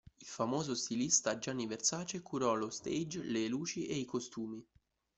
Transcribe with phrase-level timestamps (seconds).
[0.19, 4.65] Il famoso stilista Gianni Versace curò lo stage, le luci e i costumi.